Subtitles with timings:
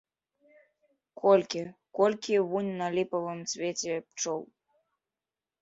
[1.23, 1.61] Колькі,
[2.01, 4.41] колькі вунь на ліповым цвеце пчол!